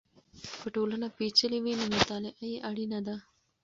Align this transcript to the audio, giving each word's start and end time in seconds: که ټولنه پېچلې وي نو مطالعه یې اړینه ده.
که 0.61 0.67
ټولنه 0.75 1.07
پېچلې 1.17 1.59
وي 1.63 1.73
نو 1.79 1.85
مطالعه 1.95 2.43
یې 2.51 2.57
اړینه 2.69 2.99
ده. 3.07 3.15